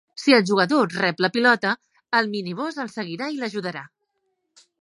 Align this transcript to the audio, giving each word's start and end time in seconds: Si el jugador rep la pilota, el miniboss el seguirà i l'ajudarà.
Si 0.21 0.33
el 0.35 0.45
jugador 0.51 0.95
rep 1.01 1.21
la 1.25 1.29
pilota, 1.35 1.75
el 2.21 2.31
miniboss 2.33 2.83
el 2.87 2.93
seguirà 2.97 3.31
i 3.37 3.41
l'ajudarà. 3.43 3.89